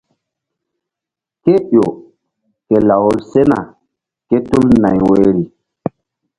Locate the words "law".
2.89-3.05